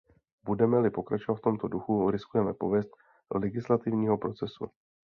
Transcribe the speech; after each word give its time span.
Budeme-li 0.45 0.89
pokračovat 0.89 1.37
v 1.37 1.41
tomto 1.41 1.67
duchu, 1.67 2.11
riskujeme 2.11 2.53
pověst 2.53 2.89
legislativního 3.35 4.17
procesu. 4.17 4.65